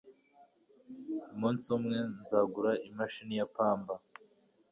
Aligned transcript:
Umunsi 1.33 1.65
umwe 1.77 1.97
nzagura 2.19 2.71
imashini 2.89 3.35
ya 3.39 3.47
pamba. 3.55 3.93